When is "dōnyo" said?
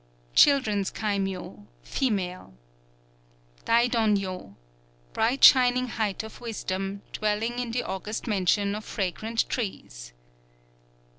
3.87-4.55